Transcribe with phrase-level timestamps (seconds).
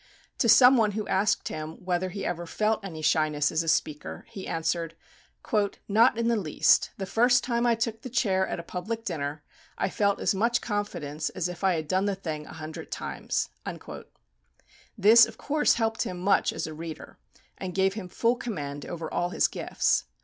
[0.39, 4.25] To some one who asked him whether he ever felt any shyness as a speaker,
[4.31, 4.95] he answered,
[5.87, 9.43] "Not in the least; the first time I took the chair (at a public dinner)
[9.77, 13.49] I felt as much confidence as if I had done the thing a hundred times."
[14.97, 17.19] This of course helped him much as a reader,
[17.59, 20.05] and gave him full command over all his gifts.